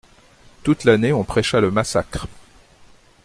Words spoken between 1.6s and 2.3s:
le massacre.